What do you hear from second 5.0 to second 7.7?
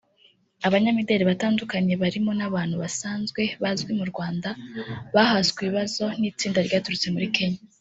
bahaswe ibibazo n’itsinda ryaturutse muri Kenya